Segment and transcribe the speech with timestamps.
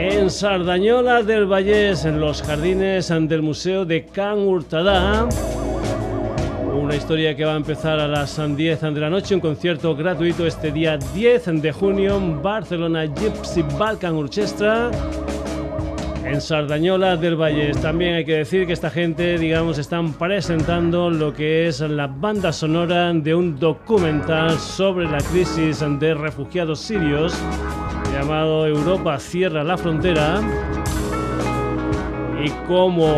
[0.00, 5.28] en Sardañola del Vallés, en los jardines del Museo de Can Hurtadá.
[6.74, 10.46] Una historia que va a empezar a las 10 de la noche, un concierto gratuito
[10.46, 14.90] este día 10 de junio en Barcelona Gypsy Balkan Orchestra
[16.24, 17.72] en Sardañola del Valle.
[17.72, 22.54] También hay que decir que esta gente, digamos, están presentando lo que es la banda
[22.54, 27.38] sonora de un documental sobre la crisis de refugiados sirios
[28.20, 30.42] llamado Europa cierra la frontera.
[32.44, 33.14] Y como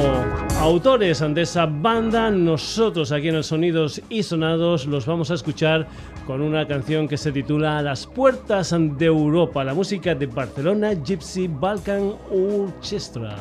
[0.61, 5.89] autores de esa banda, nosotros aquí en el Sonidos y Sonados los vamos a escuchar
[6.25, 11.49] con una canción que se titula Las puertas de Europa, la música de Barcelona Gypsy
[11.49, 13.37] Balkan Orchestra.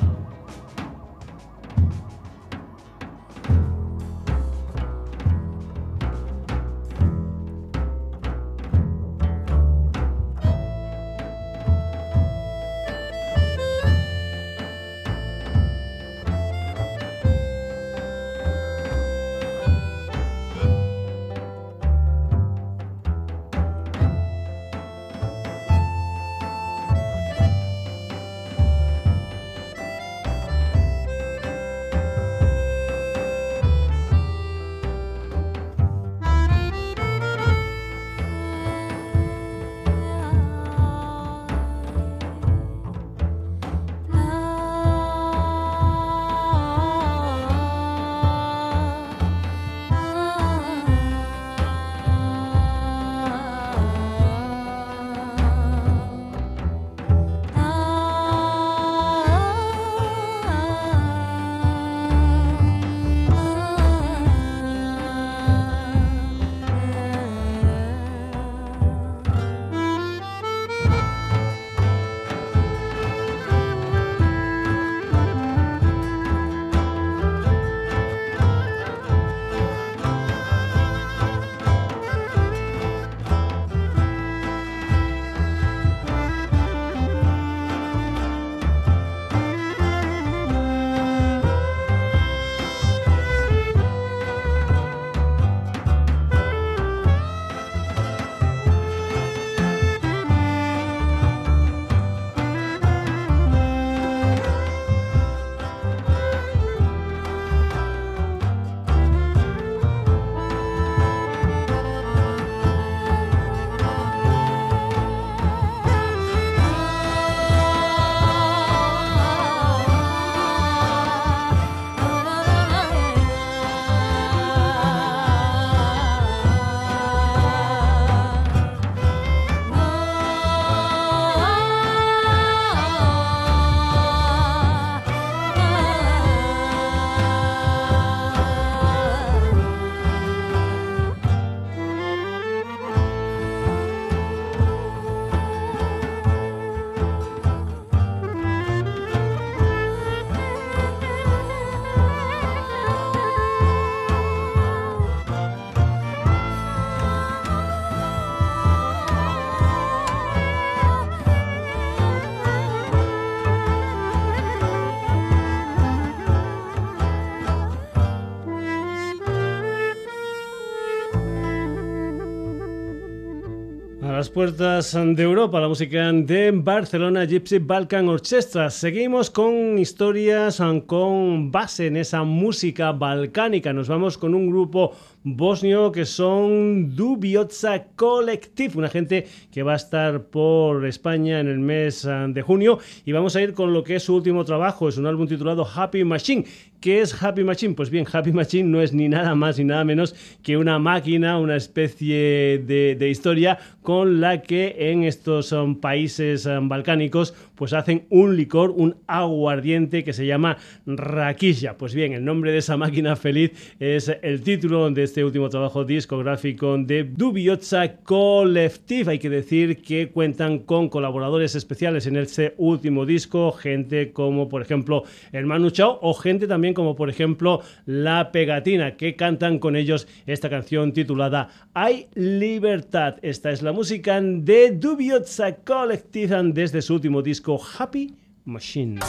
[174.33, 178.69] Puertas de Europa, la música de Barcelona Gypsy Balkan Orchestra.
[178.69, 183.73] Seguimos con historias con base en esa música balcánica.
[183.73, 184.93] Nos vamos con un grupo
[185.23, 191.59] bosnio que son Dubiotsa Collective, una gente que va a estar por España en el
[191.59, 194.89] mes ah, de junio y vamos a ir con lo que es su último trabajo,
[194.89, 196.45] es un álbum titulado Happy Machine.
[196.81, 197.75] ¿Qué es Happy Machine?
[197.75, 201.37] Pues bien, Happy Machine no es ni nada más ni nada menos que una máquina,
[201.37, 208.07] una especie de, historia con la que en estos um, países um, balcánicos pues hacen
[208.09, 210.57] un licor, un aguardiente que se llama
[210.87, 211.77] Raquilla.
[211.77, 215.83] Pues bien, el nombre de esa máquina feliz es el título de este último trabajo
[215.83, 219.11] discográfico de Dubiotsa Collective.
[219.11, 224.61] Hay que decir que cuentan con colaboradores especiales en este último disco, gente como por
[224.61, 225.03] ejemplo
[225.33, 230.07] el Manu Chao o gente también como por ejemplo La Pegatina, que cantan con ellos
[230.25, 233.17] esta canción titulada Hay Libertad.
[233.21, 238.15] Esta es la música de Dubiotsa Collective desde su último disco Happy
[238.45, 239.01] Machine.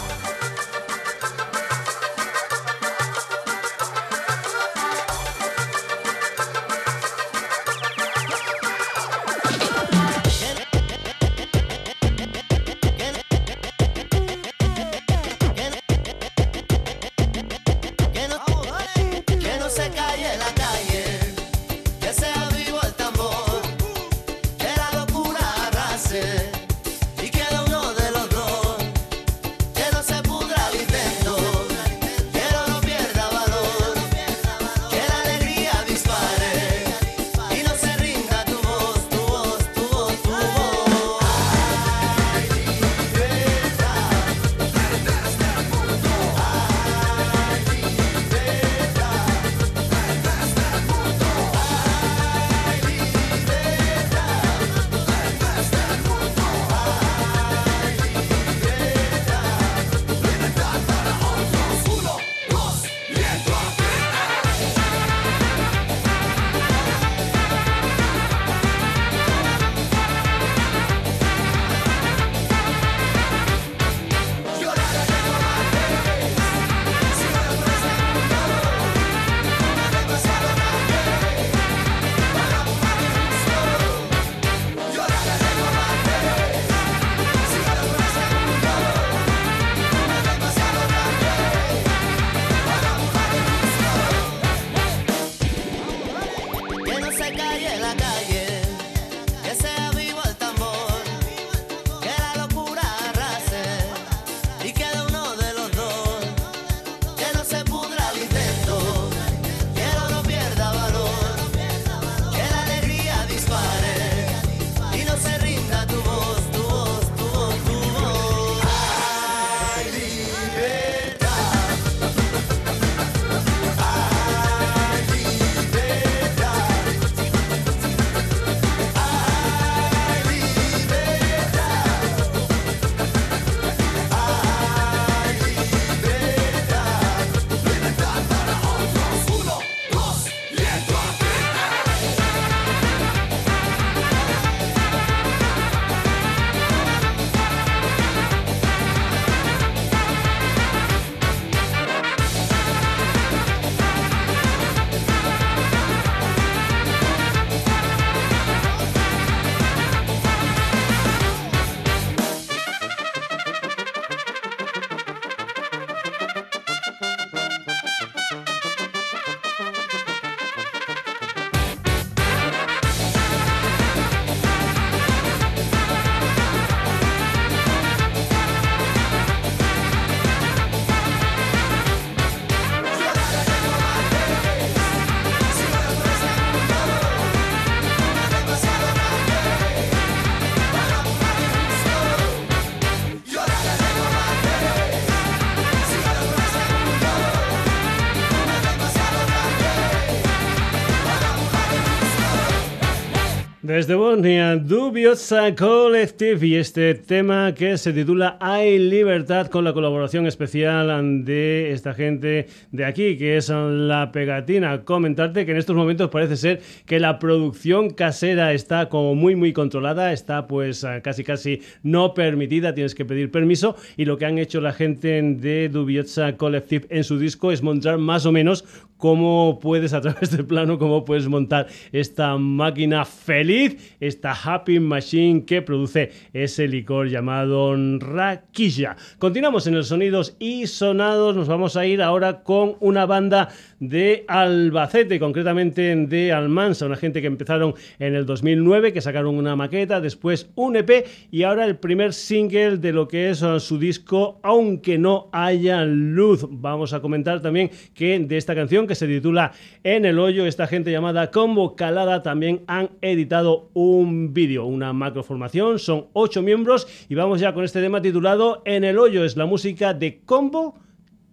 [203.82, 204.54] Desde Bosnia,
[204.92, 211.72] Dubiosa Collective y este tema que se titula Hay Libertad con la colaboración especial de
[211.72, 214.84] esta gente de aquí, que es La Pegatina.
[214.84, 219.54] Comentarte que en estos momentos parece ser que la producción casera está como muy muy
[219.54, 224.36] controlada, está pues casi casi no permitida, tienes que pedir permiso y lo que han
[224.36, 228.66] hecho la gente de Dubiosa Collective en su disco es mostrar más o menos
[228.98, 235.44] cómo puedes a través del plano, cómo puedes montar esta máquina feliz esta Happy Machine
[235.44, 238.96] que produce ese licor llamado Raquilla.
[239.18, 243.48] Continuamos en el Sonidos y Sonados, nos vamos a ir ahora con una banda
[243.80, 249.56] de Albacete, concretamente de Almansa, una gente que empezaron en el 2009, que sacaron una
[249.56, 254.38] maqueta, después un EP y ahora el primer single de lo que es su disco
[254.42, 256.46] Aunque no haya luz.
[256.48, 260.66] Vamos a comentar también que de esta canción que se titula En el hoyo, esta
[260.66, 267.14] gente llamada Combo Calada también han editado un vídeo, una macroformación, son ocho miembros y
[267.14, 270.74] vamos ya con este tema titulado En el hoyo, es la música de Combo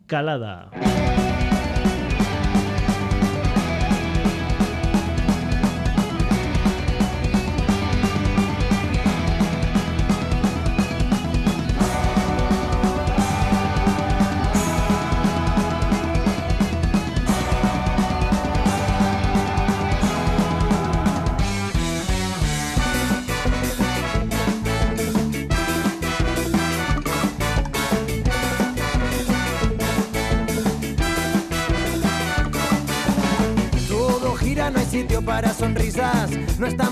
[0.05, 0.71] Calada.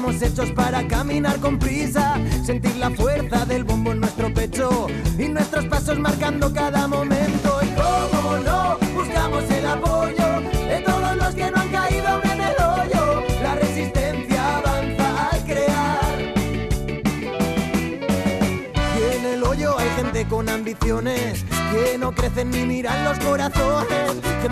[0.10, 4.88] Estamos hechos para caminar con prisa, sentir la fuerza del bombo en nuestro pecho
[5.18, 7.60] y nuestros pasos marcando cada momento.
[7.62, 12.56] Y cómo no, buscamos el apoyo de todos los que no han caído en el
[12.56, 13.24] hoyo.
[13.42, 16.34] La resistencia avanza al crear.
[18.98, 23.97] Y en el hoyo hay gente con ambiciones que no crecen ni miran los corazones.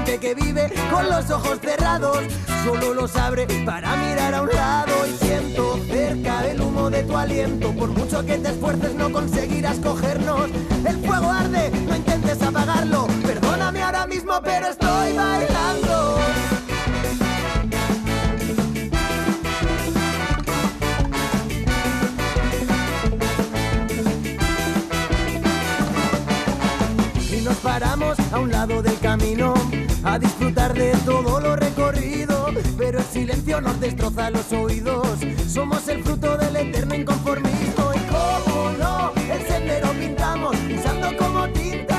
[0.03, 2.19] Que vive con los ojos cerrados,
[2.65, 5.07] solo los abre para mirar a un lado.
[5.07, 7.71] Y siento cerca el humo de tu aliento.
[7.71, 10.49] Por mucho que te esfuerces, no conseguirás cogernos.
[10.85, 13.07] El fuego arde, no intentes apagarlo.
[13.25, 16.19] Perdóname ahora mismo, pero estoy bailando.
[27.65, 29.54] paramos a un lado del camino
[30.05, 32.47] a disfrutar de todo lo recorrido,
[32.77, 35.07] pero el silencio nos destroza los oídos.
[35.47, 41.94] Somos el fruto del eterno inconformismo y cómo no, el sendero pintamos usando como tinta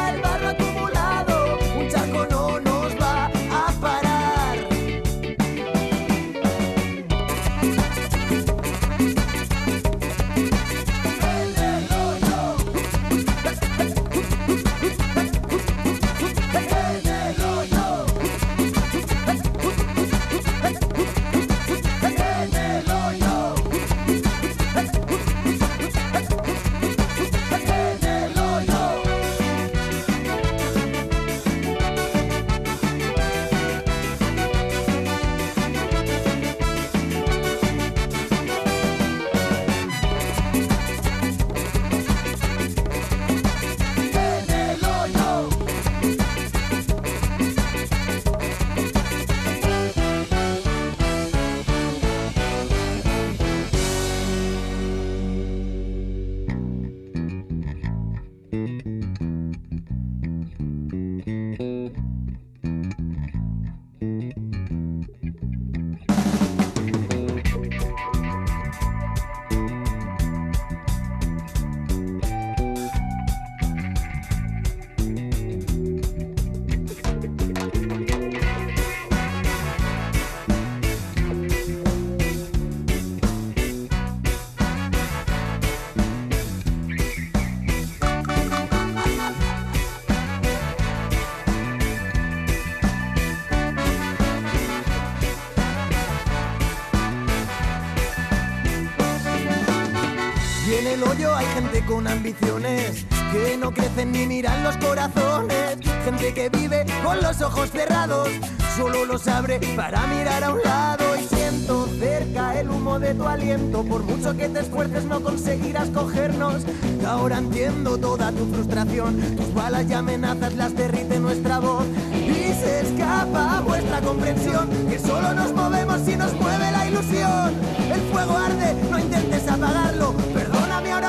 [101.87, 105.79] con ambiciones que no crecen ni miran los corazones.
[106.05, 108.29] Gente que vive con los ojos cerrados,
[108.77, 111.05] solo los abre para mirar a un lado.
[111.17, 113.85] Y siento cerca el humo de tu aliento.
[113.85, 116.65] Por mucho que te esfuerces, no conseguirás cogernos.
[117.07, 119.21] Ahora entiendo toda tu frustración.
[119.37, 121.85] Tus balas y amenazas las derrite nuestra voz.
[122.13, 124.69] Y se escapa vuestra comprensión.
[124.89, 127.55] Que solo nos movemos si nos mueve la ilusión.
[127.93, 130.36] El fuego arde, no intentes apagarlo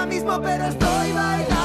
[0.08, 1.57] mismo, pero estoy bailando.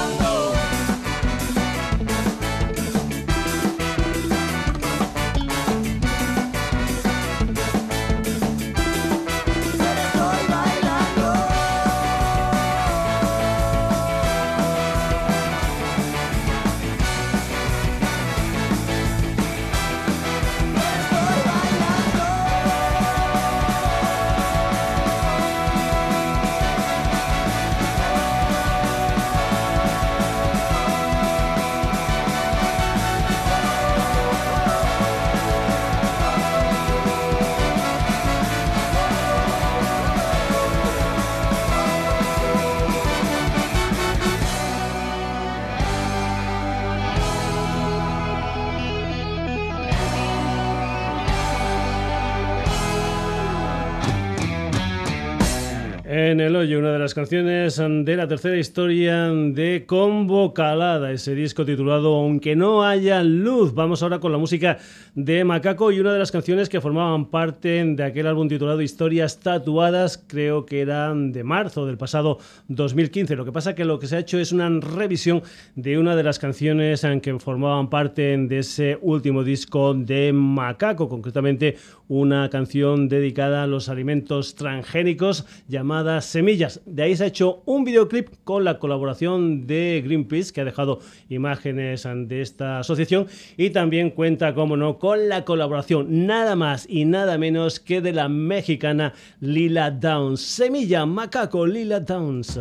[56.32, 61.34] En el hoyo, una de las canciones de la tercera historia de Combo Calada, ese
[61.34, 63.74] disco titulado Aunque no haya luz.
[63.74, 64.78] Vamos ahora con la música
[65.14, 69.40] de Macaco y una de las canciones que formaban parte de aquel álbum titulado Historias
[69.40, 73.36] Tatuadas, creo que eran de marzo del pasado 2015.
[73.36, 75.42] Lo que pasa que lo que se ha hecho es una revisión
[75.74, 81.10] de una de las canciones en que formaban parte de ese último disco de Macaco,
[81.10, 81.76] concretamente
[82.08, 86.80] una canción dedicada a los alimentos transgénicos llamada Semillas.
[86.86, 91.00] De ahí se ha hecho un videoclip con la colaboración de Greenpeace, que ha dejado
[91.28, 97.04] imágenes de esta asociación y también cuenta, como no, con la colaboración nada más y
[97.04, 100.40] nada menos que de la mexicana Lila Downs.
[100.40, 102.58] Semilla, macaco, Lila Downs.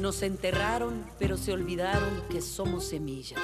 [0.00, 3.40] Nos enterraron, pero se olvidaron que somos semillas.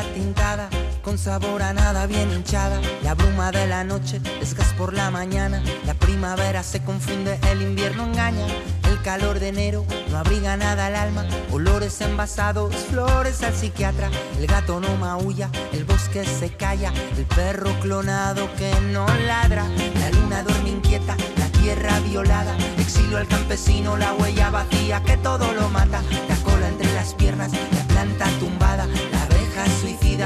[0.00, 0.70] Tintada,
[1.02, 2.80] con sabor a nada bien hinchada.
[3.02, 5.62] La bruma de la noche es gas por la mañana.
[5.86, 8.46] La primavera se confunde, el invierno engaña.
[8.88, 11.26] El calor de enero no abriga nada al alma.
[11.50, 14.10] Olores envasados, flores al psiquiatra.
[14.38, 16.92] El gato no maulla, el bosque se calla.
[17.16, 19.66] El perro clonado que no ladra.
[20.00, 22.56] La luna duerme inquieta, la tierra violada.
[22.78, 26.02] Exilio al campesino, la huella vacía que todo lo mata.
[26.28, 28.88] La cola entre las piernas, la planta tumbada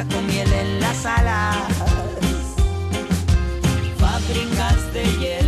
[0.05, 1.57] con miel en las alas.
[3.99, 5.46] Fábricas de hielo,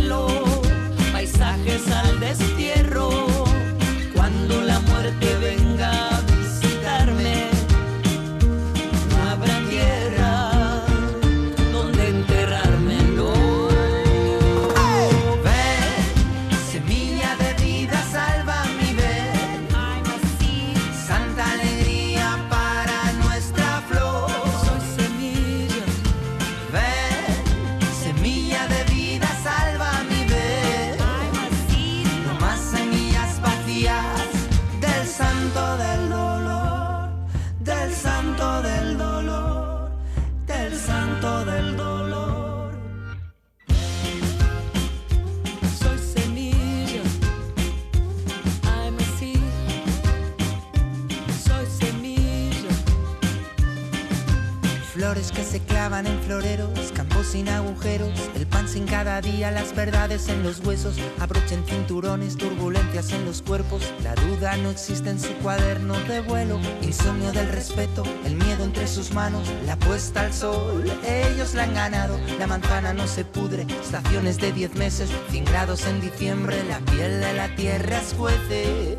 [55.11, 60.97] en floreros, campos sin agujeros, el pan sin cada día, las verdades en los huesos,
[61.19, 66.59] abrochen cinturones, turbulencias en los cuerpos, la duda no existe en su cuaderno de vuelo,
[66.83, 71.73] insomnio del respeto, el miedo entre sus manos, la puesta al sol, ellos la han
[71.73, 76.77] ganado, la manzana no se pudre, estaciones de 10 meses, 100 grados en diciembre, la
[76.91, 78.95] piel de la tierra escuece.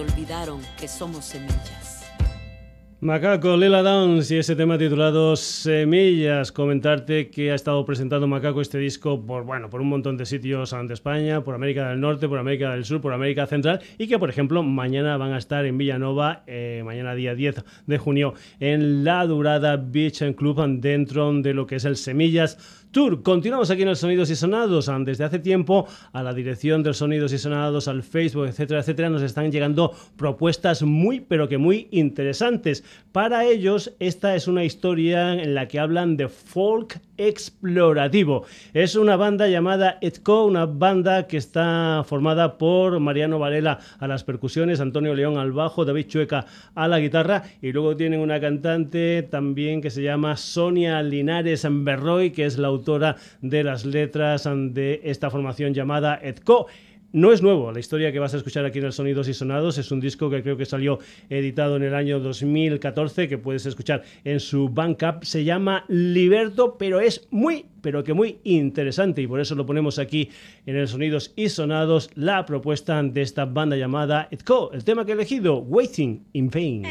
[0.00, 2.00] Olvidaron que somos semillas.
[3.02, 6.52] Macaco, Lela Downs y ese tema titulado Semillas.
[6.52, 10.74] Comentarte que ha estado presentando Macaco este disco por, bueno, por un montón de sitios
[10.74, 14.18] ante España, por América del Norte, por América del Sur, por América Central y que,
[14.18, 19.02] por ejemplo, mañana van a estar en Villanova, eh, mañana día 10 de junio, en
[19.02, 23.22] la Durada Beach Club dentro de lo que es el Semillas Tour.
[23.22, 24.90] Continuamos aquí en el Sonidos y Sonados.
[25.04, 29.22] Desde hace tiempo a la dirección del Sonidos y Sonados, al Facebook, etcétera, etcétera, nos
[29.22, 32.82] están llegando propuestas muy, pero que muy interesantes.
[33.12, 38.44] Para ellos, esta es una historia en la que hablan de folk explorativo.
[38.72, 44.24] Es una banda llamada Etco, una banda que está formada por Mariano Varela a las
[44.24, 49.22] percusiones, Antonio León al bajo, David Chueca a la guitarra y luego tienen una cantante
[49.30, 55.00] también que se llama Sonia Linares Berroy, que es la autora de las letras de
[55.04, 56.66] esta formación llamada Etco.
[57.12, 59.78] No es nuevo, la historia que vas a escuchar aquí en el Sonidos y Sonados
[59.78, 64.04] es un disco que creo que salió editado en el año 2014, que puedes escuchar
[64.22, 69.40] en su Bandcamp, se llama Liberto, pero es muy, pero que muy interesante y por
[69.40, 70.30] eso lo ponemos aquí
[70.66, 75.10] en el Sonidos y Sonados, la propuesta de esta banda llamada Etco, el tema que
[75.10, 76.84] he elegido, Waiting in Vain.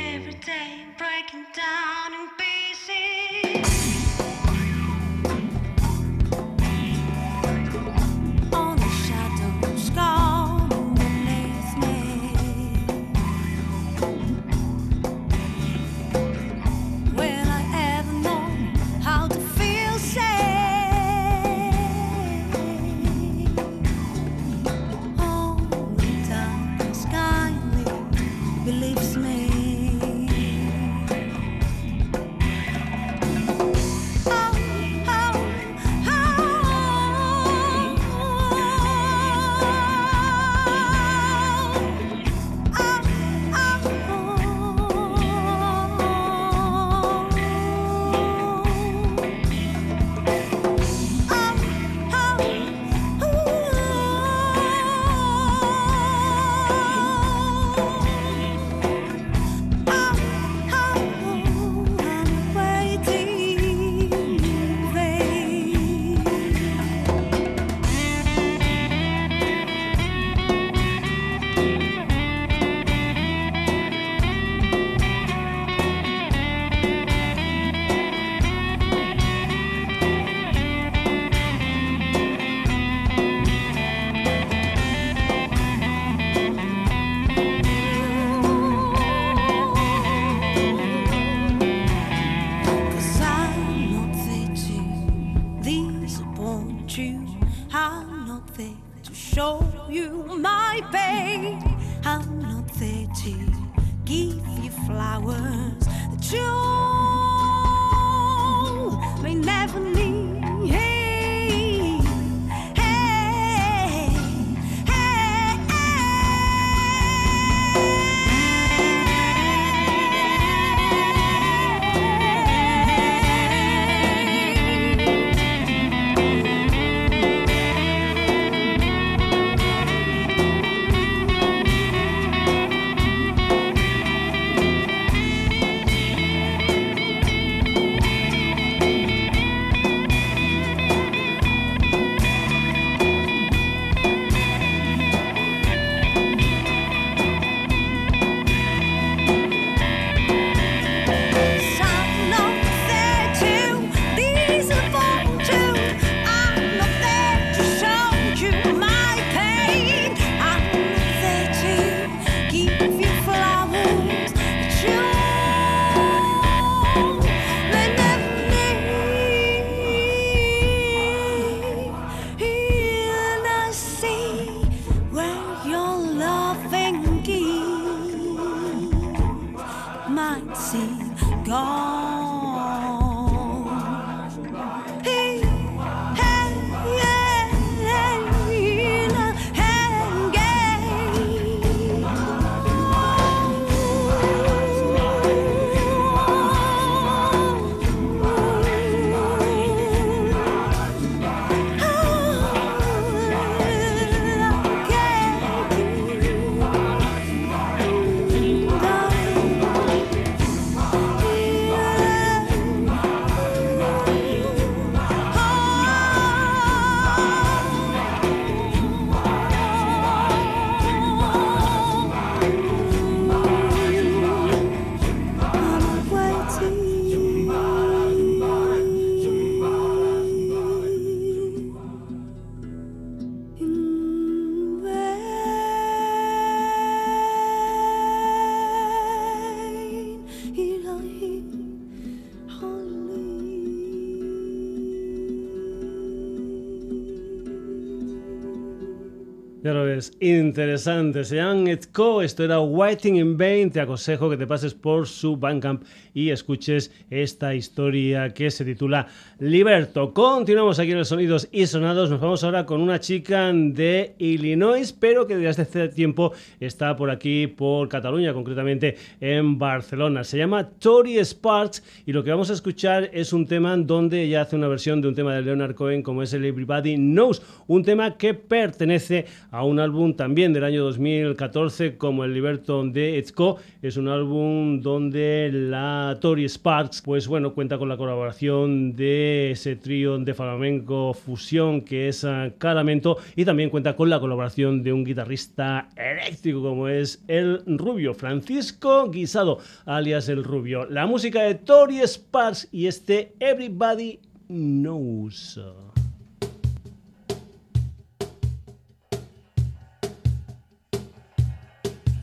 [250.09, 251.23] Ya lo ves, interesante.
[251.23, 253.71] Se llaman Etco, esto era Waiting in Vain.
[253.71, 259.07] Te aconsejo que te pases por su Bandcamp y escuches esta historia que se titula
[259.39, 260.13] Liberto.
[260.13, 262.09] Continuamos aquí en los Sonidos y Sonados.
[262.09, 267.09] Nos vamos ahora con una chica de Illinois, pero que desde hace tiempo está por
[267.09, 270.23] aquí, por Cataluña, concretamente en Barcelona.
[270.23, 274.41] Se llama Tori Sparks y lo que vamos a escuchar es un tema donde ella
[274.41, 277.83] hace una versión de un tema de Leonard Cohen como es el Everybody Knows, un
[277.83, 283.57] tema que pertenece a un álbum también del año 2014 como el Liberto de Etzco.
[283.81, 289.75] Es un álbum donde la Tori Sparks, pues bueno, cuenta con la colaboración de ese
[289.75, 294.93] trío de flamenco fusión que es ah, Caramento y también cuenta con la colaboración de
[294.93, 300.85] un guitarrista eléctrico como es el Rubio, Francisco Guisado, alias el Rubio.
[300.85, 305.59] La música de Tori Sparks y este Everybody Knows.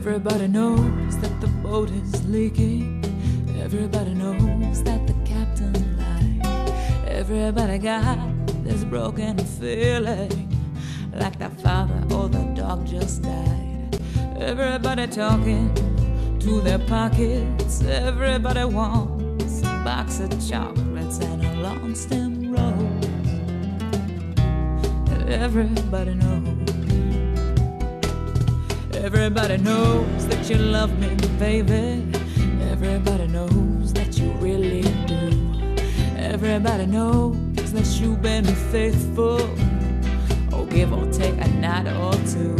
[0.00, 3.04] Everybody knows that the boat is leaking.
[3.62, 7.06] Everybody knows that the captain lied.
[7.06, 8.18] Everybody got
[8.64, 10.56] this broken feeling
[11.12, 14.00] like the father or the dog just died.
[14.38, 15.68] Everybody talking
[16.40, 17.82] to their pockets.
[17.82, 23.04] Everybody wants a box of chocolates and a long stem rose.
[25.28, 26.89] Everybody knows.
[29.02, 31.08] Everybody knows that you love me,
[31.38, 32.06] baby.
[32.70, 35.74] Everybody knows that you really do.
[36.18, 39.40] Everybody knows that you've been faithful.
[40.52, 42.54] Oh, give or take a night or two.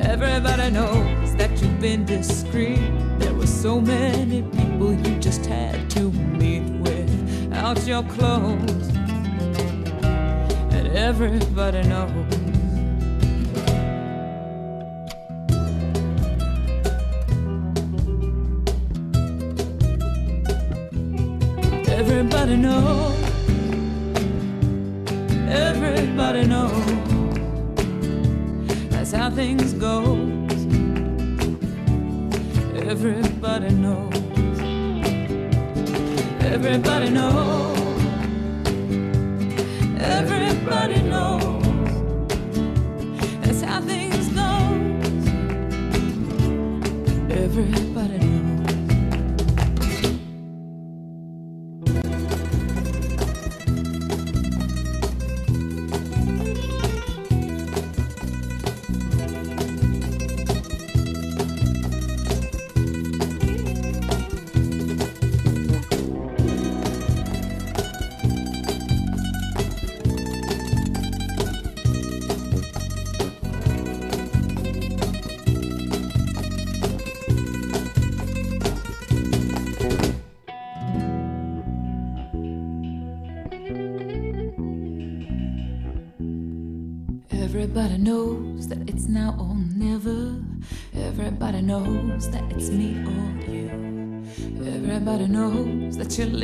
[0.00, 2.80] Everybody knows that you've been discreet.
[3.20, 8.88] There were so many people you just had to meet without your clothes.
[10.74, 12.43] And everybody knows.
[22.44, 23.16] Everybody knows.
[25.48, 26.86] Everybody knows.
[28.90, 30.02] That's how things go.
[32.76, 34.12] Everybody knows.
[36.52, 37.78] Everybody knows.
[39.98, 41.00] Everybody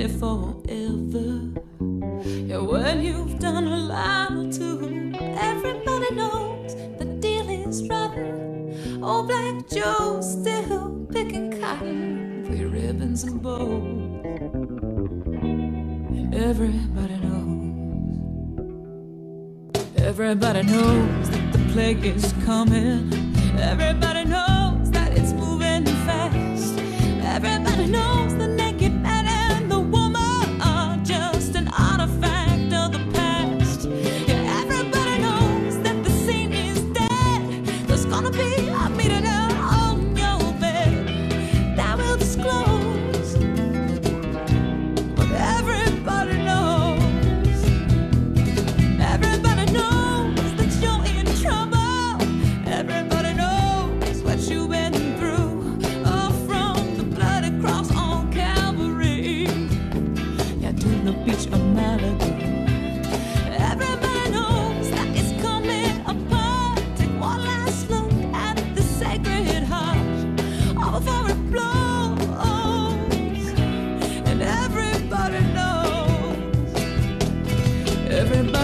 [0.00, 0.59] live forever.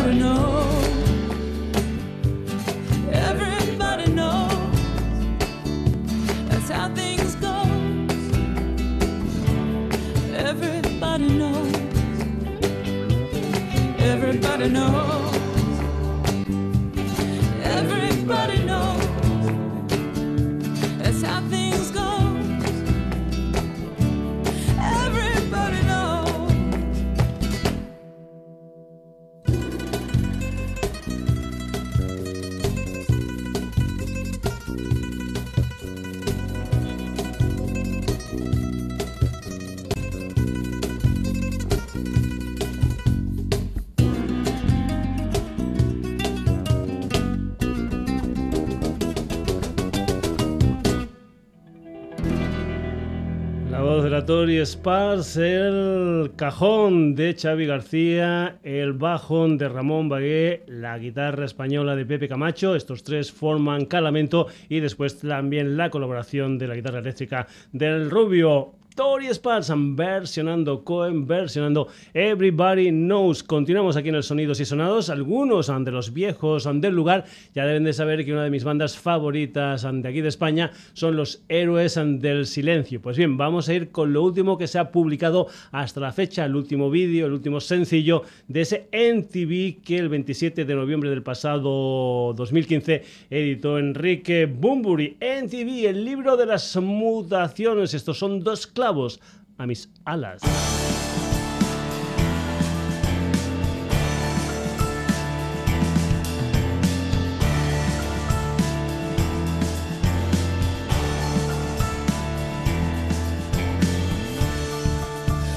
[0.07, 1.09] Everybody knows.
[3.11, 4.97] Everybody knows.
[6.49, 7.63] That's how things go.
[10.37, 11.75] Everybody knows.
[13.99, 15.36] Everybody knows.
[54.29, 54.67] El
[56.35, 62.75] cajón de Xavi García, el bajón de Ramón Bagué, la guitarra española de Pepe Camacho,
[62.75, 68.73] estos tres forman Calamento y después también la colaboración de la guitarra eléctrica del Rubio.
[68.97, 73.43] Tori Spars versionando, Cohen versionando Everybody Knows.
[73.43, 75.11] Continuamos aquí en el Sonidos y Sonados.
[75.11, 78.97] Algunos de los viejos del lugar ya deben de saber que una de mis bandas
[78.97, 83.03] favoritas de aquí de España son los Héroes del Silencio.
[83.03, 86.47] Pues bien, vamos a ir con lo último que se ha publicado hasta la fecha,
[86.47, 91.23] el último vídeo, el último sencillo de ese NTV que el 27 de noviembre del
[91.23, 95.19] pasado 2015 editó Enrique Bumburi.
[95.21, 97.93] NTV, el libro de las mutaciones.
[97.93, 98.67] Estos son dos
[99.59, 100.41] a mis alas.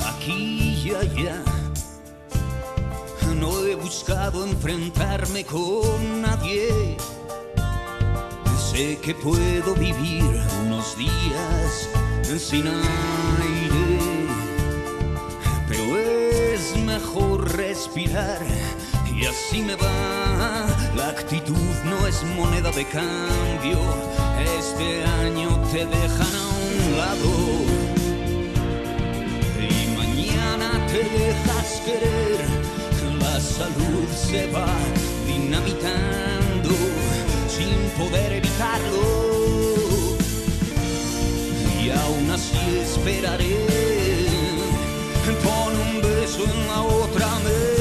[0.03, 1.43] aquí y allá.
[3.39, 6.97] No he buscado enfrentarme con nadie.
[8.71, 10.25] Sé que puedo vivir
[10.79, 11.89] unos días
[12.39, 12.77] sin aire,
[15.67, 18.39] pero es mejor respirar
[19.13, 20.67] y así me va.
[20.95, 23.77] La actitud no es moneda de cambio.
[24.57, 27.31] Este año te dejan a un lado
[29.59, 32.45] y mañana te dejas querer.
[33.19, 34.73] La salud se va
[35.27, 36.69] dinamitando
[37.49, 39.38] sin poder evitarlo.
[41.91, 43.55] Aún así esperaré.
[45.43, 47.78] Pon un beso en la otra mejilla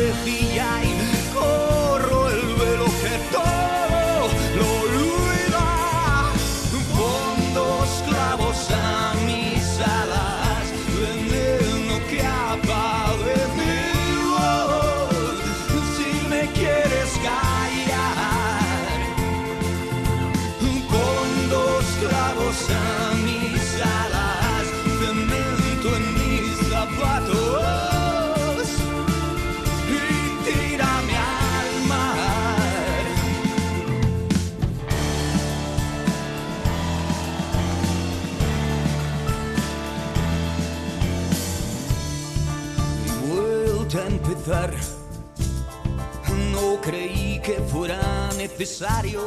[47.73, 49.21] fuera necesario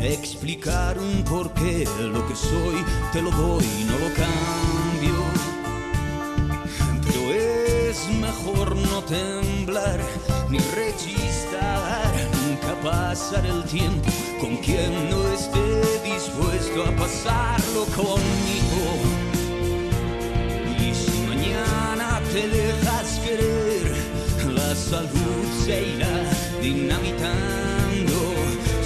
[0.00, 1.84] explicar un porqué.
[2.00, 5.18] Lo que soy te lo doy, no lo cambio.
[7.04, 10.00] Pero es mejor no temblar
[10.48, 12.12] ni rechistar.
[12.46, 14.08] Nunca pasar el tiempo
[14.40, 18.82] con quien no esté dispuesto a pasarlo conmigo.
[20.80, 22.97] Y si mañana te dejas
[24.78, 26.16] salud se irá
[26.62, 28.18] dinamitando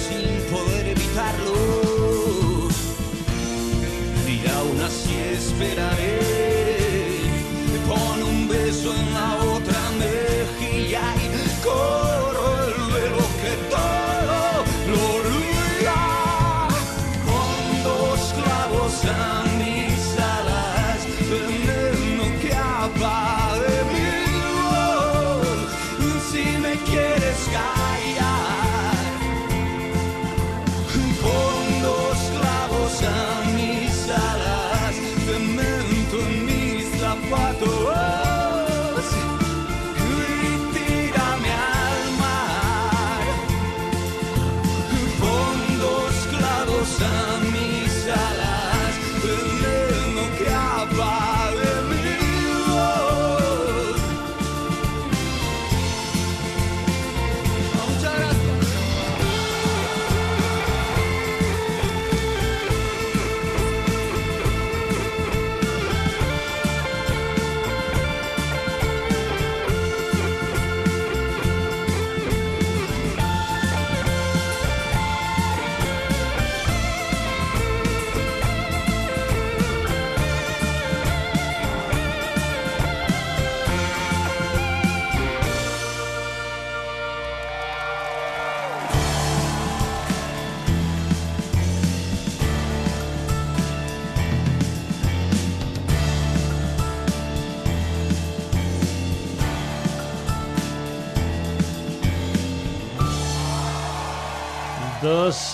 [0.05, 1.53] sin poder evitarlo.
[4.27, 6.12] Y aún así esperaré.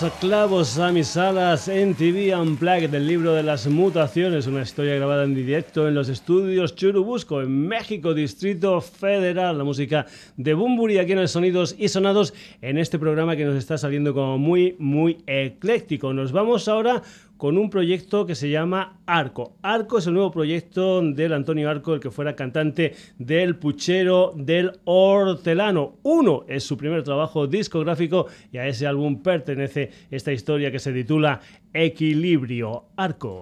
[0.08, 5.24] Clavos a mis alas en TV Unplugged del libro de las mutaciones, una historia grabada
[5.24, 9.58] en directo en los estudios Churubusco en México, Distrito Federal.
[9.58, 10.06] La música
[10.38, 12.32] de Bumburi aquí en el Sonidos y Sonados
[12.62, 16.14] en este programa que nos está saliendo como muy, muy ecléctico.
[16.14, 17.02] Nos vamos ahora
[17.40, 19.56] con un proyecto que se llama Arco.
[19.62, 24.72] Arco es el nuevo proyecto del Antonio Arco, el que fuera cantante del Puchero del
[24.84, 25.96] Hortelano.
[26.02, 30.92] Uno es su primer trabajo discográfico y a ese álbum pertenece esta historia que se
[30.92, 31.40] titula
[31.72, 32.84] Equilibrio.
[32.94, 33.40] Arco.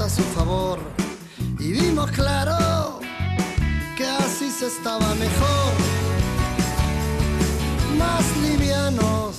[0.00, 0.78] A su favor.
[1.58, 2.98] Y vimos claro
[3.96, 5.72] que así se estaba mejor,
[7.96, 9.36] más livianos,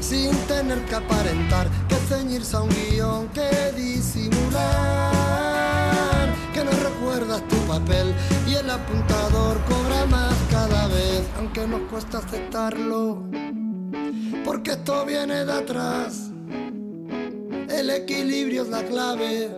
[0.00, 4.62] sin tener que aparentar, que ceñirse a un guion, que disimular,
[6.54, 8.14] que no recuerdas tu papel.
[8.46, 13.24] Y el apuntador cobra más cada vez, aunque nos cuesta aceptarlo,
[14.44, 16.30] porque esto viene de atrás
[17.78, 19.50] el equilibrio es la clave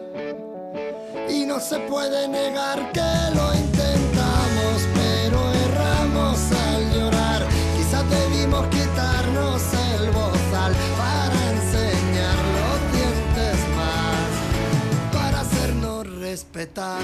[1.29, 7.47] y no se puede negar que lo intentamos, pero erramos al llorar.
[7.77, 9.62] Quizás debimos quitarnos
[9.93, 17.03] el bozal para enseñar los dientes más, para hacernos respetar.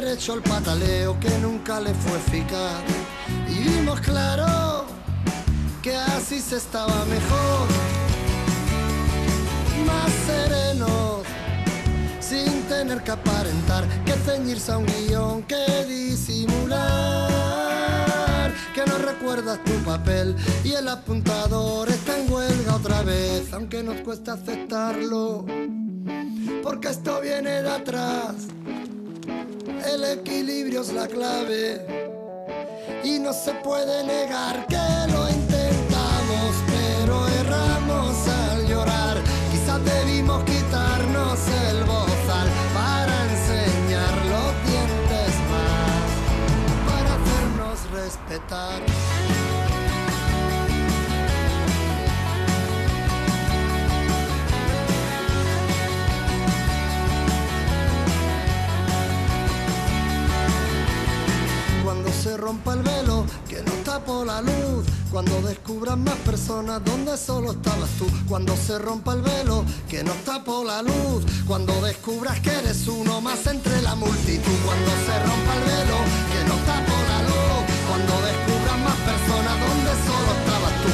[0.00, 2.82] Derecho al pataleo que nunca le fue eficaz.
[3.48, 4.86] Y vimos claro
[5.82, 7.68] que así se estaba mejor,
[9.86, 11.22] más sereno,
[12.20, 16.80] sin tener que aparentar, que ceñirse a un guion, que disimular,
[18.74, 20.34] que no recuerdas tu papel
[20.64, 25.44] y el apuntador está en huelga otra vez, aunque nos cuesta aceptarlo,
[26.62, 28.34] porque esto viene de atrás
[29.92, 31.86] el equilibrio es la clave.
[33.04, 35.21] Y no se puede negar que lo
[63.92, 64.86] tapo la luz.
[65.10, 68.06] Cuando descubran más personas donde solo estabas tú.
[68.26, 71.20] Cuando se rompa el velo que no tapo la luz.
[71.46, 74.58] Cuando descubras que eres uno más entre la multitud.
[74.64, 75.98] Cuando se rompa el velo
[76.32, 77.62] que no tapo la luz.
[77.88, 80.88] Cuando descubras más personas donde solo estabas tú.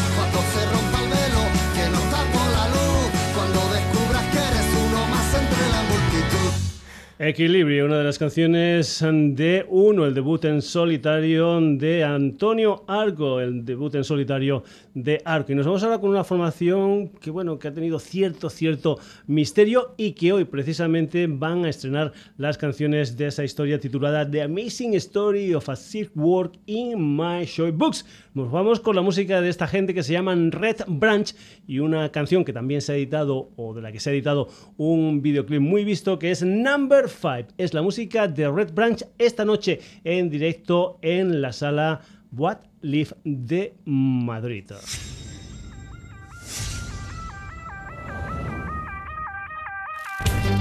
[7.20, 13.64] Equilibrio, una de las canciones de Uno, el debut en solitario de Antonio Arco, el
[13.64, 14.62] debut en solitario
[14.94, 15.50] de Arco.
[15.50, 19.94] Y nos vamos ahora con una formación que, bueno, que ha tenido cierto, cierto misterio
[19.96, 24.94] y que hoy precisamente van a estrenar las canciones de esa historia titulada The Amazing
[24.94, 28.06] Story of a Silk Work in My Show Books.
[28.38, 31.34] Nos vamos con la música de esta gente que se llaman Red Branch
[31.66, 34.46] y una canción que también se ha editado, o de la que se ha editado
[34.76, 37.54] un videoclip muy visto, que es Number 5.
[37.58, 43.10] Es la música de Red Branch esta noche en directo en la sala What Live
[43.24, 44.70] de Madrid.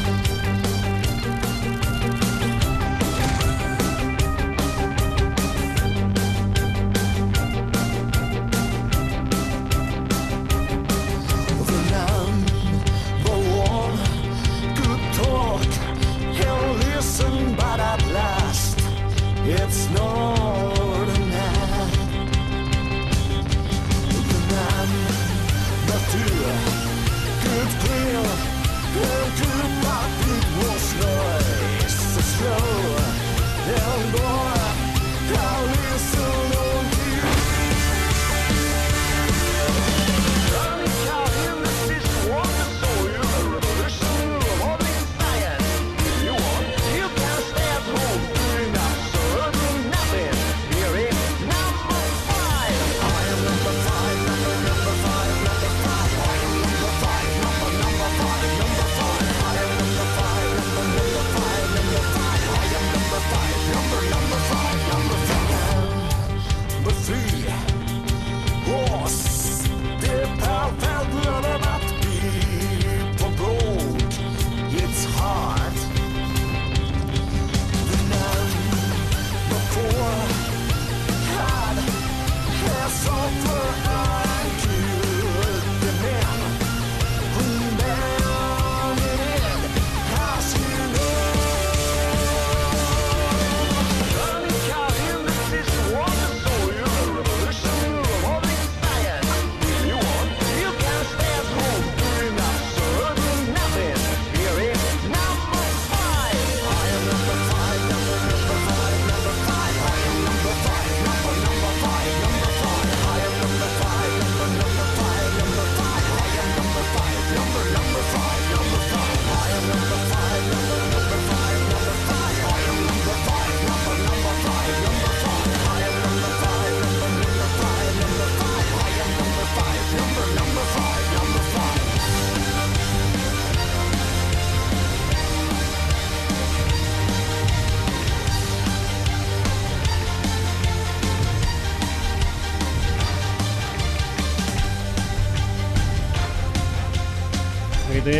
[19.50, 19.88] It's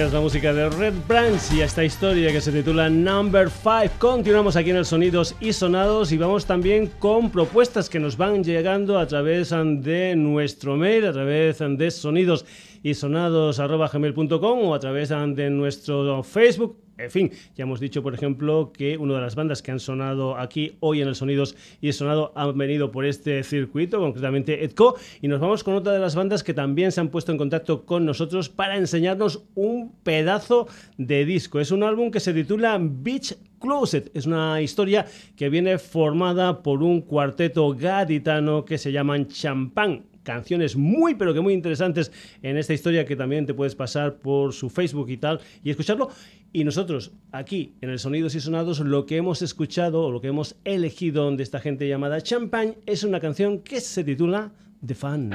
[0.09, 3.97] Tenías la música de Red Branch y esta historia que se titula Number 5.
[3.99, 8.43] Continuamos aquí en el Sonidos y Sonados y vamos también con propuestas que nos van
[8.43, 12.47] llegando a través de nuestro mail, a través de sonidos
[12.83, 18.73] y sonados.gmail.com o a través de nuestro Facebook en fin, ya hemos dicho, por ejemplo,
[18.73, 22.33] que una de las bandas que han sonado aquí hoy en el Sonidos y Sonado
[22.35, 26.43] han venido por este circuito, concretamente Edco, y nos vamos con otra de las bandas
[26.43, 31.61] que también se han puesto en contacto con nosotros para enseñarnos un pedazo de disco.
[31.61, 34.11] Es un álbum que se titula Beach Closet.
[34.15, 40.77] Es una historia que viene formada por un cuarteto gaditano que se llaman Champán canciones
[40.77, 44.69] muy pero que muy interesantes en esta historia que también te puedes pasar por su
[44.69, 46.11] Facebook y tal y escucharlo.
[46.53, 50.29] Y nosotros aquí en el Sonidos y Sonados lo que hemos escuchado o lo que
[50.29, 54.53] hemos elegido de esta gente llamada Champagne es una canción que se titula
[54.85, 55.31] The Fan.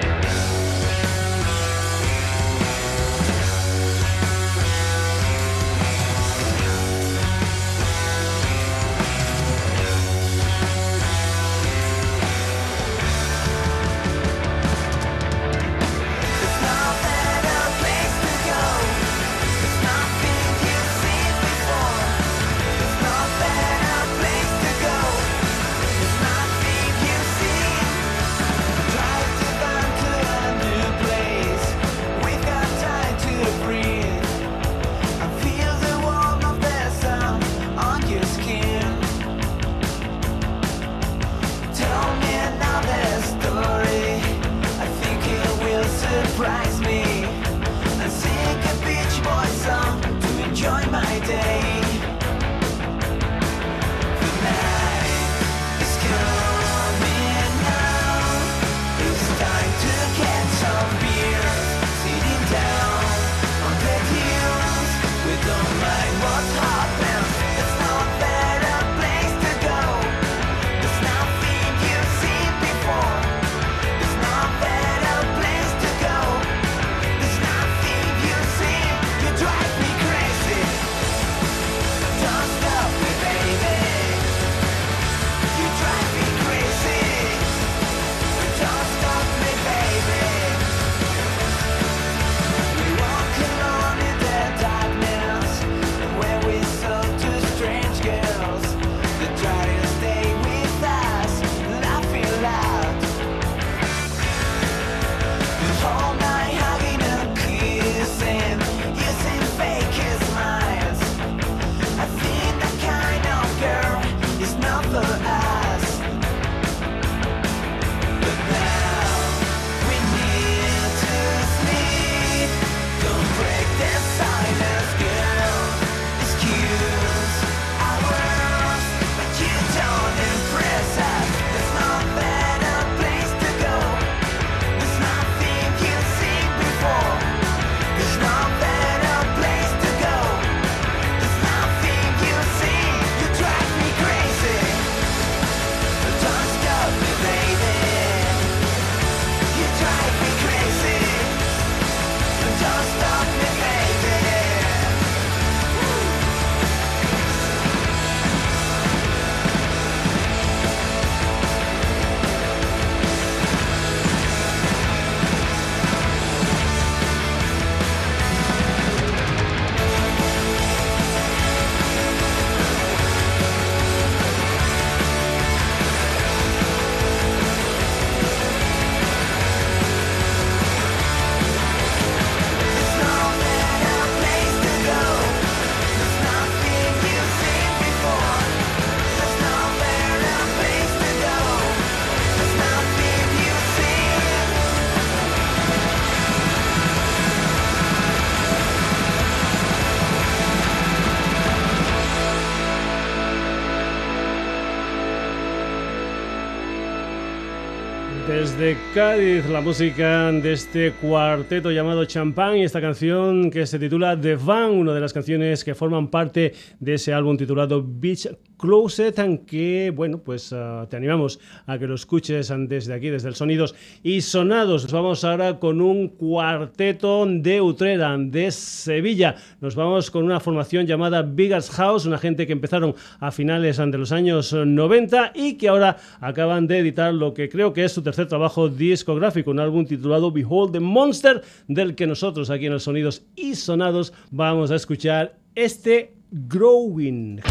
[208.28, 214.20] De Cádiz, la música de este cuarteto llamado Champagne y esta canción que se titula
[214.20, 218.30] The Van, una de las canciones que forman parte de ese álbum titulado Beach
[218.64, 221.38] Closet, que bueno, pues ah, te animamos
[221.68, 224.84] a que lo escuches desde aquí, desde el Sonidos y Sonados.
[224.84, 229.36] Nos vamos ahora con un cuarteto de Utrera, de Sevilla.
[229.60, 233.98] Nos vamos con una formación llamada Biggest House, una gente que empezaron a finales de
[233.98, 238.02] los años 90 y que ahora acaban de editar lo que creo que es su
[238.02, 242.84] tercer trabajo discográfico, un álbum titulado Behold the Monster, del que nosotros aquí en los
[242.84, 247.42] Sonidos y Sonados vamos a escuchar este Growing.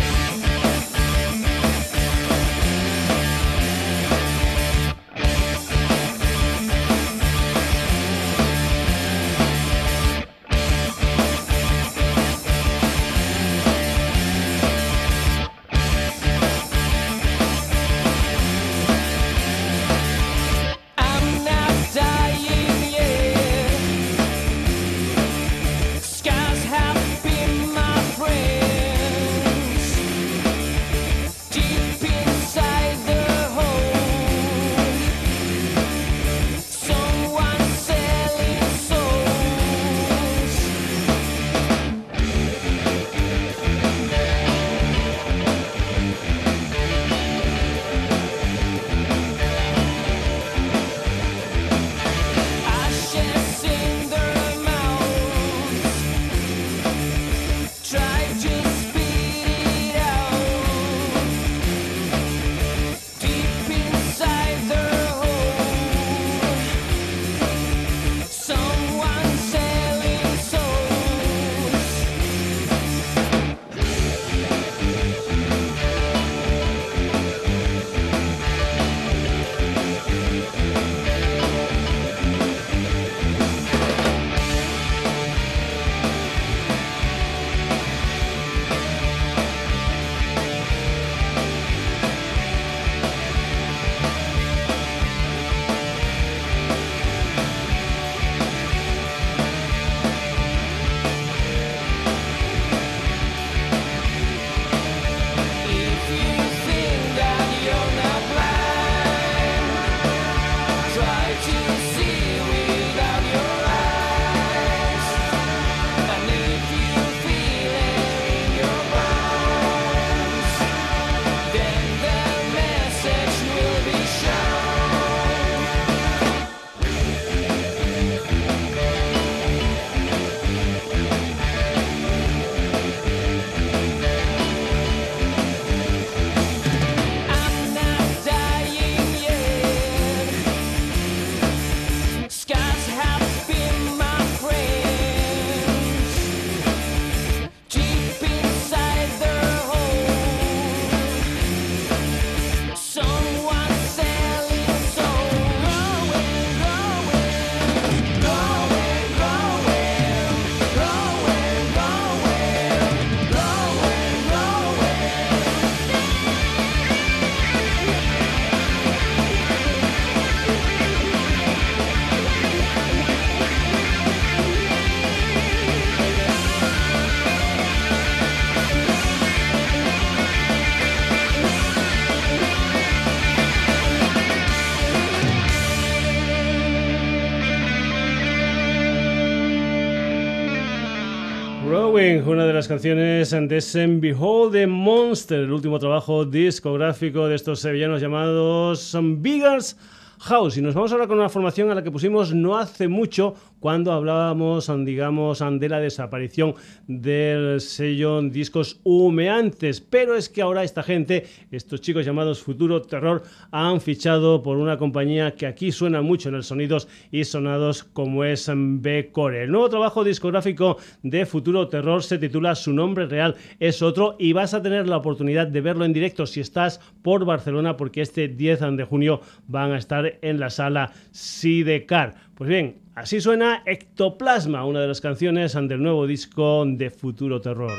[192.26, 198.00] Una de las canciones de Behold the Monster, el último trabajo discográfico de estos sevillanos
[198.00, 199.76] llamados Biggers
[200.20, 200.56] House.
[200.56, 203.92] Y nos vamos ahora con una formación a la que pusimos no hace mucho cuando
[203.92, 206.56] hablábamos, digamos, de la desaparición
[206.88, 209.80] del sello discos humeantes.
[209.80, 214.78] Pero es que ahora esta gente, estos chicos llamados Futuro Terror, han fichado por una
[214.78, 219.44] compañía que aquí suena mucho en el sonidos y sonados como es B-Core.
[219.44, 224.32] El nuevo trabajo discográfico de Futuro Terror se titula Su nombre real es otro y
[224.32, 228.26] vas a tener la oportunidad de verlo en directo si estás por Barcelona porque este
[228.26, 232.31] 10 de junio van a estar en la sala Sidecar.
[232.34, 237.70] Pues bien, así suena Ectoplasma, una de las canciones del nuevo disco de Futuro Terror.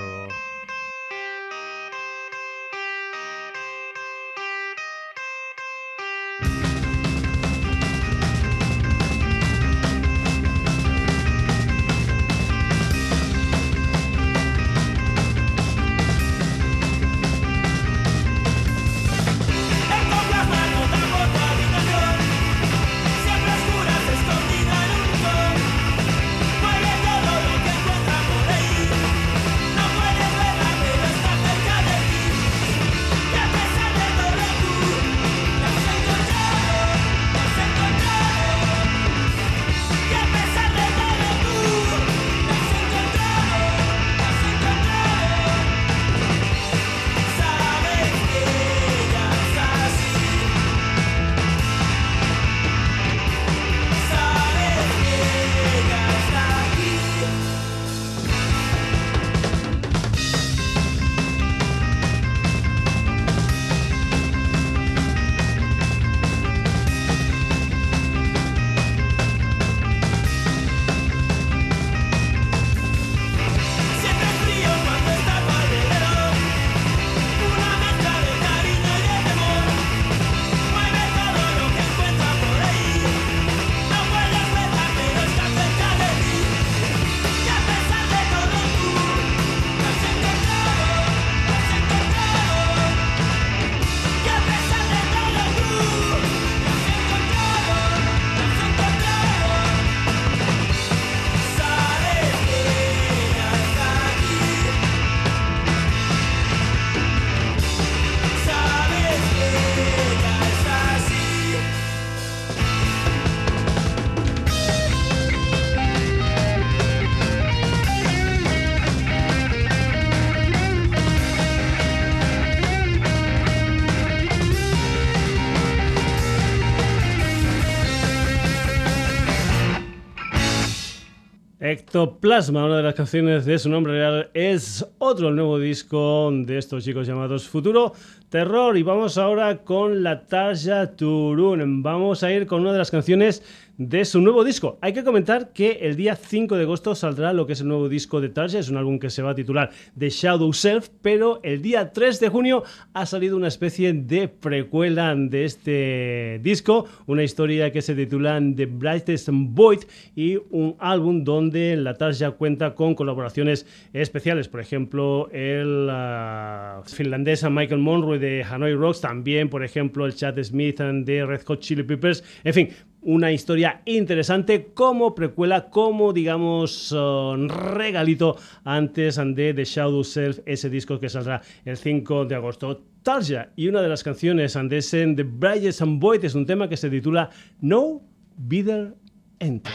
[131.94, 136.84] Ectoplasma, una de las canciones de su nombre real, es otro nuevo disco de estos
[136.84, 137.94] chicos llamados Futuro
[138.30, 138.76] Terror.
[138.80, 141.84] Y vamos ahora con la Tarja Turun.
[141.84, 143.44] Vamos a ir con una de las canciones
[143.78, 144.78] de su nuevo disco.
[144.82, 147.89] Hay que comentar que el día 5 de agosto saldrá lo que es el nuevo
[147.89, 151.39] disco de Tarja, es un álbum que se va a titular The Shadow Self, pero
[151.43, 152.63] el día 3 de junio
[152.93, 158.67] ha salido una especie de precuela de este disco, una historia que se titula The
[158.67, 159.80] Brightest Void
[160.15, 167.43] y un álbum donde la Tarja cuenta con colaboraciones especiales, por ejemplo, el uh, finlandés
[167.49, 171.84] Michael Monroe de Hanoi Rocks, también, por ejemplo, el Chad Smith de Red Hot Chili
[171.84, 172.69] Peppers, en fin,
[173.04, 180.70] una historia interesante como precuela, como digamos uh, regalito antes de The Shadow Self, ese
[180.70, 182.84] disco que saldrá el 5 de agosto.
[183.04, 186.78] Tarja y una de las canciones Andesen The Bridges and Void es un tema que
[186.78, 187.30] se titula
[187.60, 188.01] No
[188.38, 188.95] Bitter
[189.39, 189.68] End.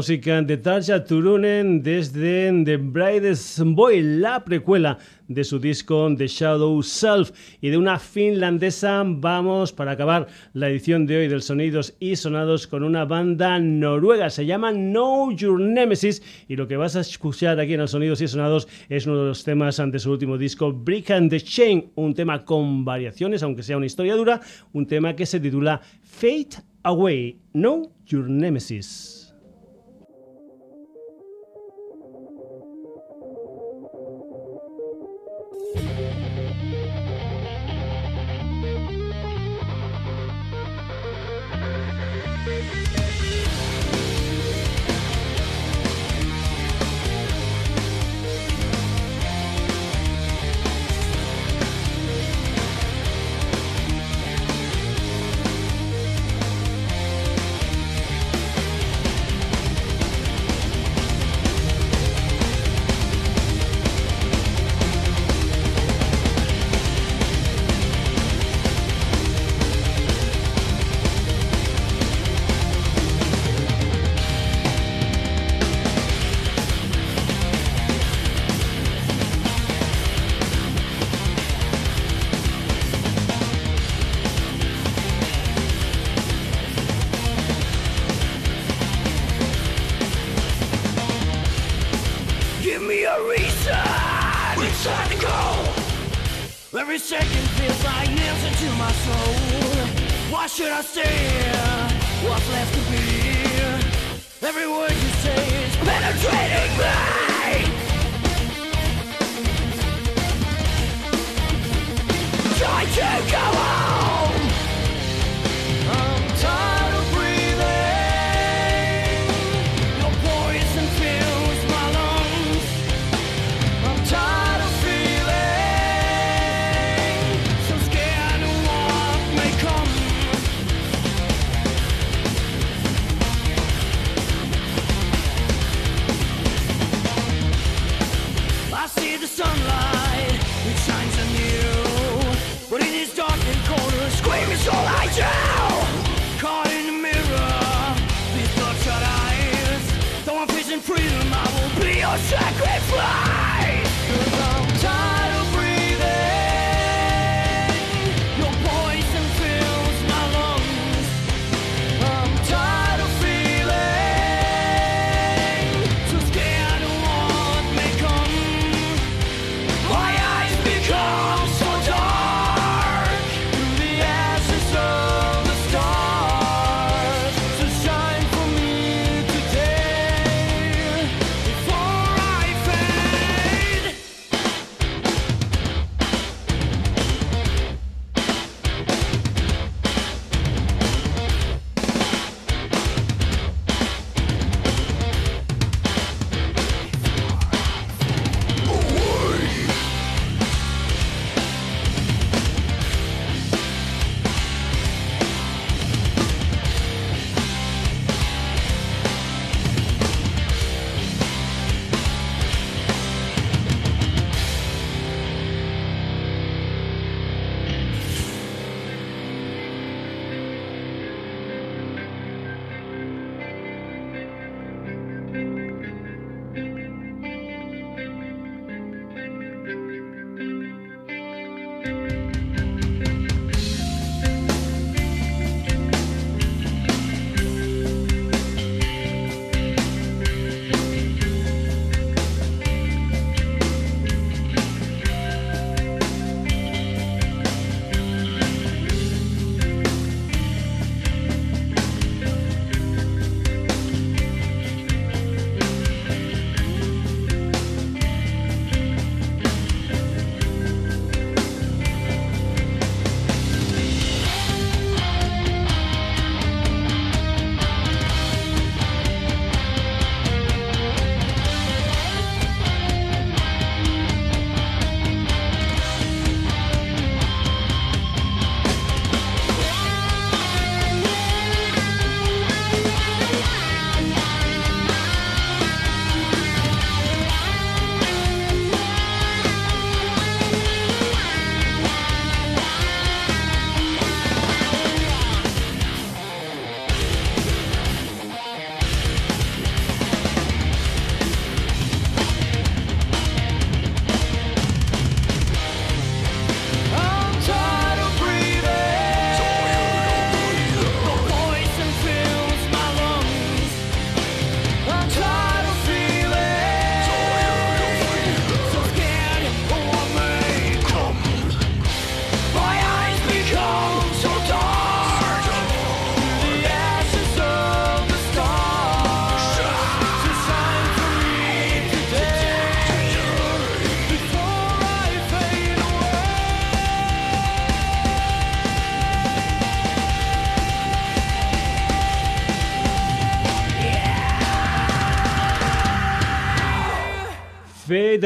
[0.00, 4.96] Música de Tarja Turunen desde The Brightest Boy, la precuela
[5.28, 7.32] de su disco The Shadow Self.
[7.60, 12.66] Y de una finlandesa vamos para acabar la edición de hoy del Sonidos y Sonados
[12.66, 14.30] con una banda noruega.
[14.30, 18.22] Se llama Know Your Nemesis y lo que vas a escuchar aquí en los Sonidos
[18.22, 21.90] y Sonados es uno de los temas ante su último disco, Brick and the Chain,
[21.96, 24.40] un tema con variaciones, aunque sea una historia dura,
[24.72, 29.19] un tema que se titula Fate Away, Know Your Nemesis.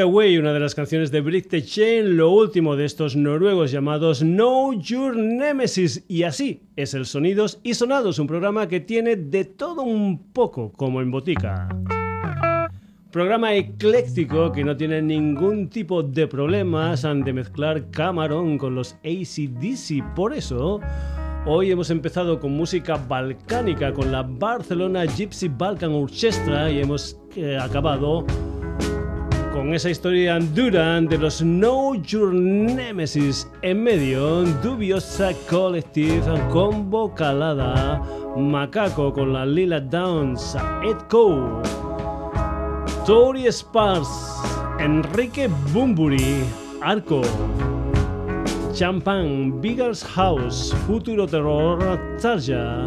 [0.03, 4.21] Away, una de las canciones de Brick the Chain, lo último de estos noruegos llamados
[4.21, 6.05] Know Your Nemesis.
[6.09, 10.73] Y así es el Sonidos y Sonados, un programa que tiene de todo un poco
[10.73, 11.69] como en botica.
[13.11, 20.15] Programa ecléctico que no tiene ningún tipo de problemas de mezclar Camarón con los ACDC.
[20.15, 20.81] Por eso,
[21.47, 27.57] hoy hemos empezado con música balcánica con la Barcelona Gypsy Balkan Orchestra y hemos eh,
[27.57, 28.25] acabado
[29.55, 38.03] con esa historia dura de los No Your Nemesis en medio, dubiosa Collective combo calada,
[38.37, 41.63] Macaco con la Lila Downs, Ed Cole,
[43.07, 44.43] Tori Spars,
[44.81, 46.43] Enrique Bumburi,
[46.83, 47.23] Arco,
[48.73, 51.79] Champagne, Biggers House, Futuro Terror,
[52.21, 52.85] Tarja.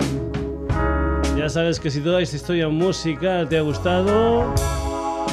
[1.37, 4.53] Ya sabes que si toda esta historia musical te ha gustado,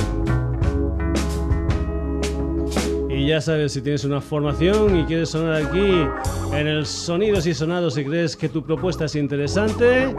[3.10, 6.04] Y ya sabes, si tienes una formación y quieres sonar aquí
[6.52, 10.14] en el Sonidos y Sonados y crees que tu propuesta es interesante,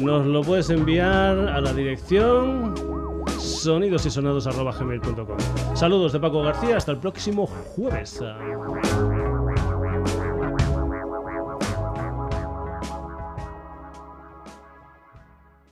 [0.00, 2.87] nos lo puedes enviar a la dirección
[3.62, 8.20] sonidosysonados.gmail.com Saludos de Paco García, hasta el próximo jueves.